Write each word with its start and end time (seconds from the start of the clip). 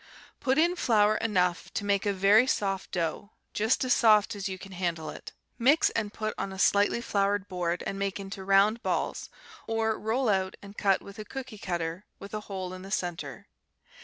Put 0.39 0.57
in 0.57 0.75
flour 0.75 1.17
enough 1.17 1.71
to 1.75 1.85
make 1.85 2.07
a 2.07 2.11
very 2.11 2.47
soft 2.47 2.91
dough, 2.91 3.29
just 3.53 3.85
as 3.85 3.93
soft 3.93 4.33
as 4.35 4.49
you 4.49 4.57
can 4.57 4.71
handle 4.71 5.11
it. 5.11 5.31
Mix, 5.59 5.91
and 5.91 6.11
put 6.11 6.33
on 6.39 6.51
a 6.51 6.57
slightly 6.57 7.01
floured 7.01 7.47
board 7.47 7.83
and 7.85 7.99
make 7.99 8.19
into 8.19 8.43
round 8.43 8.81
balls, 8.81 9.29
or 9.67 9.99
roll 9.99 10.27
out 10.27 10.57
and 10.59 10.75
cut 10.75 11.03
with 11.03 11.19
a 11.19 11.23
cooky 11.25 11.59
cutter 11.59 12.03
with 12.17 12.33
a 12.33 12.39
hole 12.49 12.73
in 12.73 12.81
the 12.81 12.89
centre. 12.89 13.45